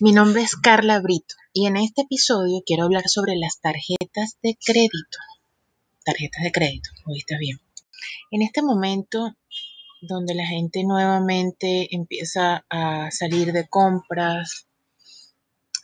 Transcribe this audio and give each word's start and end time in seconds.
Mi 0.00 0.12
nombre 0.12 0.42
es 0.42 0.54
Carla 0.54 1.00
Brito 1.00 1.34
y 1.52 1.66
en 1.66 1.76
este 1.76 2.02
episodio 2.02 2.62
quiero 2.64 2.84
hablar 2.84 3.08
sobre 3.08 3.34
las 3.34 3.60
tarjetas 3.60 4.38
de 4.40 4.56
crédito. 4.64 5.18
Tarjetas 6.04 6.44
de 6.44 6.52
crédito, 6.52 6.90
¿oíste 7.06 7.36
bien? 7.40 7.58
En 8.30 8.42
este 8.42 8.62
momento 8.62 9.34
donde 10.00 10.36
la 10.36 10.46
gente 10.46 10.84
nuevamente 10.84 11.92
empieza 11.92 12.64
a 12.70 13.10
salir 13.10 13.52
de 13.52 13.68
compras, 13.68 14.68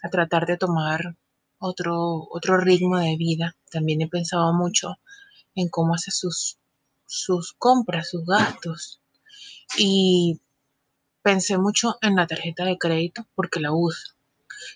a 0.05 0.09
tratar 0.09 0.47
de 0.47 0.57
tomar 0.57 1.17
otro, 1.59 2.29
otro 2.31 2.59
ritmo 2.59 2.99
de 2.99 3.17
vida, 3.17 3.57
también 3.73 4.03
he 4.03 4.07
pensado 4.07 4.53
mucho 4.53 4.99
en 5.57 5.69
cómo 5.69 5.95
hace 5.95 6.13
sus, 6.13 6.59
sus 7.07 7.55
compras, 7.55 8.09
sus 8.09 8.25
gastos. 8.25 9.01
Y 9.77 10.41
pensé 11.25 11.57
mucho 11.57 11.97
en 12.03 12.17
la 12.17 12.27
tarjeta 12.27 12.67
de 12.67 12.77
crédito 12.79 13.27
porque 13.35 13.59
la 13.59 13.73
uso. 13.73 14.15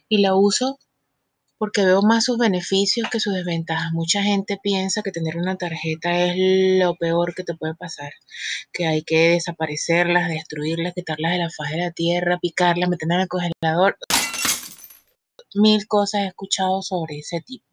Y 0.09 0.23
la 0.23 0.35
uso 0.35 0.79
porque 1.59 1.85
veo 1.85 2.03
más 2.03 2.25
sus 2.25 2.39
beneficios 2.39 3.09
que 3.11 3.21
sus 3.21 3.35
desventajas. 3.35 3.93
Mucha 3.93 4.23
gente 4.23 4.59
piensa 4.63 5.03
que 5.03 5.13
tener 5.13 5.37
una 5.37 5.57
tarjeta 5.57 6.25
es 6.25 6.35
lo 6.81 6.95
peor 6.95 7.35
que 7.35 7.45
te 7.45 7.55
puede 7.55 7.75
pasar, 7.75 8.13
que 8.73 8.87
hay 8.87 9.03
que 9.03 9.31
desaparecerlas, 9.31 10.29
destruirlas, 10.29 10.95
quitarlas 10.95 11.33
de 11.33 11.39
la 11.39 11.51
faz 11.51 11.71
de 11.71 11.79
la 11.79 11.91
tierra, 11.91 12.39
picarlas, 12.41 12.89
meterlas 12.89 13.17
en 13.17 13.23
el 13.23 13.29
congelador. 13.29 13.99
Mil 15.55 15.87
cosas 15.87 16.23
he 16.23 16.27
escuchado 16.29 16.81
sobre 16.83 17.19
ese 17.19 17.41
tipo, 17.41 17.67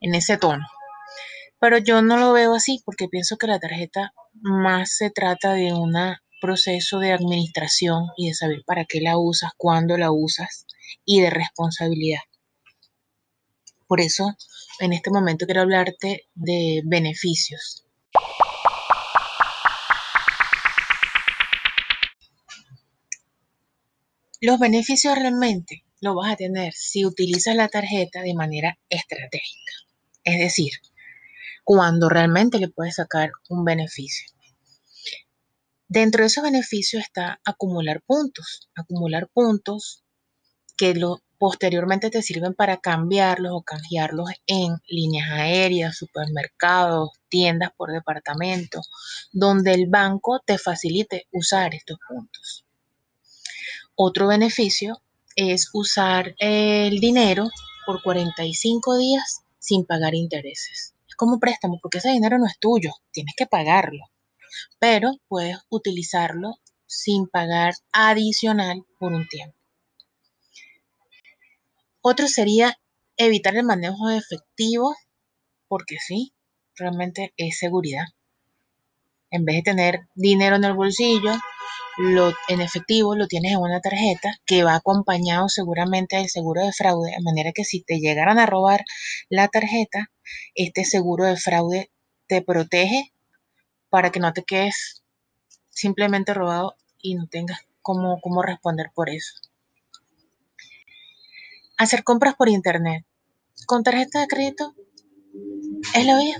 en 0.00 0.14
ese 0.14 0.36
tono. 0.36 0.66
Pero 1.58 1.78
yo 1.78 2.02
no 2.02 2.18
lo 2.18 2.32
veo 2.32 2.54
así 2.54 2.82
porque 2.84 3.08
pienso 3.08 3.38
que 3.38 3.46
la 3.46 3.58
tarjeta 3.58 4.12
más 4.34 4.96
se 4.96 5.10
trata 5.10 5.54
de 5.54 5.72
un 5.72 5.96
proceso 6.40 6.98
de 6.98 7.12
administración 7.12 8.06
y 8.16 8.28
de 8.28 8.34
saber 8.34 8.62
para 8.66 8.84
qué 8.84 9.00
la 9.00 9.18
usas, 9.18 9.52
cuándo 9.56 9.96
la 9.96 10.10
usas 10.10 10.66
y 11.04 11.20
de 11.20 11.30
responsabilidad. 11.30 12.20
Por 13.86 14.00
eso, 14.00 14.36
en 14.80 14.92
este 14.92 15.10
momento 15.10 15.46
quiero 15.46 15.62
hablarte 15.62 16.28
de 16.34 16.82
beneficios. 16.84 17.84
Los 24.40 24.58
beneficios 24.58 25.16
realmente 25.16 25.84
los 26.00 26.14
vas 26.14 26.32
a 26.32 26.36
tener 26.36 26.72
si 26.74 27.06
utilizas 27.06 27.56
la 27.56 27.68
tarjeta 27.68 28.20
de 28.20 28.34
manera 28.34 28.78
estratégica. 28.90 29.72
Es 30.24 30.38
decir, 30.38 30.72
cuando 31.64 32.08
realmente 32.08 32.58
le 32.58 32.68
puedes 32.68 32.96
sacar 32.96 33.30
un 33.48 33.64
beneficio. 33.64 34.35
Dentro 35.88 36.22
de 36.22 36.26
esos 36.26 36.42
beneficios 36.42 37.02
está 37.02 37.40
acumular 37.44 38.02
puntos, 38.02 38.68
acumular 38.74 39.28
puntos 39.32 40.02
que 40.76 40.94
posteriormente 41.38 42.10
te 42.10 42.22
sirven 42.22 42.54
para 42.54 42.78
cambiarlos 42.78 43.52
o 43.54 43.62
canjearlos 43.62 44.30
en 44.46 44.76
líneas 44.88 45.30
aéreas, 45.30 45.96
supermercados, 45.96 47.10
tiendas 47.28 47.70
por 47.76 47.92
departamento, 47.92 48.80
donde 49.32 49.74
el 49.74 49.86
banco 49.88 50.40
te 50.44 50.58
facilite 50.58 51.26
usar 51.30 51.74
estos 51.74 51.98
puntos. 52.08 52.64
Otro 53.94 54.26
beneficio 54.26 55.00
es 55.36 55.70
usar 55.72 56.34
el 56.38 56.98
dinero 56.98 57.48
por 57.86 58.02
45 58.02 58.98
días 58.98 59.42
sin 59.58 59.86
pagar 59.86 60.14
intereses 60.14 60.96
como 61.16 61.40
préstamo, 61.40 61.78
porque 61.82 61.98
ese 61.98 62.10
dinero 62.10 62.38
no 62.38 62.46
es 62.46 62.58
tuyo, 62.60 62.92
tienes 63.10 63.34
que 63.36 63.46
pagarlo, 63.46 64.04
pero 64.78 65.12
puedes 65.28 65.58
utilizarlo 65.68 66.56
sin 66.86 67.26
pagar 67.26 67.74
adicional 67.92 68.84
por 68.98 69.12
un 69.12 69.26
tiempo. 69.28 69.56
Otro 72.00 72.28
sería 72.28 72.78
evitar 73.16 73.56
el 73.56 73.64
manejo 73.64 74.08
de 74.08 74.18
efectivo, 74.18 74.94
porque 75.68 75.96
sí, 75.98 76.32
realmente 76.76 77.32
es 77.36 77.58
seguridad. 77.58 78.04
En 79.30 79.44
vez 79.44 79.56
de 79.56 79.62
tener 79.62 80.00
dinero 80.14 80.56
en 80.56 80.64
el 80.64 80.74
bolsillo, 80.74 81.32
lo, 81.98 82.32
en 82.48 82.60
efectivo 82.60 83.16
lo 83.16 83.26
tienes 83.26 83.52
en 83.52 83.58
una 83.58 83.80
tarjeta 83.80 84.38
que 84.44 84.62
va 84.62 84.76
acompañado 84.76 85.48
seguramente 85.48 86.16
del 86.16 86.28
seguro 86.28 86.64
de 86.64 86.72
fraude, 86.72 87.10
de 87.10 87.22
manera 87.22 87.52
que 87.52 87.64
si 87.64 87.82
te 87.82 87.98
llegaran 87.98 88.38
a 88.38 88.46
robar 88.46 88.84
la 89.28 89.48
tarjeta, 89.48 90.10
este 90.54 90.84
seguro 90.84 91.24
de 91.24 91.36
fraude 91.36 91.90
te 92.26 92.42
protege 92.42 93.12
para 93.90 94.10
que 94.10 94.20
no 94.20 94.32
te 94.32 94.44
quedes 94.44 95.02
simplemente 95.70 96.34
robado 96.34 96.76
y 97.00 97.14
no 97.14 97.26
tengas 97.26 97.60
cómo, 97.82 98.20
cómo 98.20 98.42
responder 98.42 98.90
por 98.94 99.10
eso. 99.10 99.34
Hacer 101.78 102.04
compras 102.04 102.34
por 102.34 102.48
internet 102.48 103.04
con 103.66 103.82
tarjeta 103.82 104.20
de 104.20 104.28
crédito 104.28 104.74
es 105.94 106.06
la 106.06 106.18
vía 106.18 106.38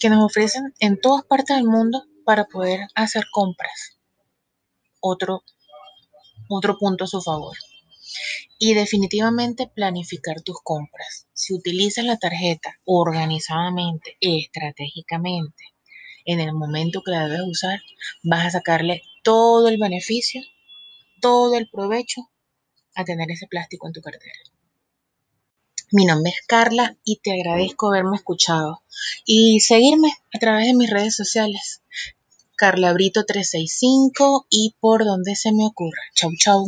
que 0.00 0.10
nos 0.10 0.24
ofrecen 0.24 0.74
en 0.80 1.00
todas 1.00 1.24
partes 1.24 1.56
del 1.56 1.66
mundo 1.66 2.04
para 2.24 2.44
poder 2.44 2.88
hacer 2.94 3.24
compras 3.32 3.98
otro, 5.02 5.42
otro 6.48 6.78
punto 6.78 7.04
a 7.04 7.08
su 7.08 7.20
favor. 7.20 7.56
Y 8.58 8.74
definitivamente 8.74 9.66
planificar 9.66 10.40
tus 10.42 10.56
compras. 10.62 11.26
Si 11.32 11.52
utilizas 11.54 12.04
la 12.04 12.18
tarjeta 12.18 12.78
organizadamente, 12.84 14.16
estratégicamente, 14.20 15.64
en 16.24 16.40
el 16.40 16.52
momento 16.52 17.02
que 17.02 17.12
la 17.12 17.28
debes 17.28 17.46
usar, 17.46 17.80
vas 18.22 18.46
a 18.46 18.50
sacarle 18.50 19.02
todo 19.22 19.68
el 19.68 19.78
beneficio, 19.78 20.42
todo 21.20 21.56
el 21.56 21.68
provecho 21.68 22.30
a 22.94 23.04
tener 23.04 23.30
ese 23.30 23.46
plástico 23.46 23.86
en 23.86 23.92
tu 23.92 24.00
cartera. 24.00 24.34
Mi 25.92 26.06
nombre 26.06 26.30
es 26.30 26.46
Carla 26.46 26.96
y 27.04 27.16
te 27.16 27.32
agradezco 27.32 27.88
haberme 27.88 28.16
escuchado 28.16 28.82
y 29.26 29.60
seguirme 29.60 30.08
a 30.34 30.38
través 30.38 30.66
de 30.66 30.74
mis 30.74 30.90
redes 30.90 31.14
sociales. 31.14 31.82
Carla 32.56 32.92
Brito 32.92 33.24
365 33.26 34.46
y 34.48 34.74
por 34.80 35.04
donde 35.04 35.34
se 35.36 35.52
me 35.52 35.66
ocurra. 35.66 36.00
Chau, 36.14 36.30
chau. 36.38 36.66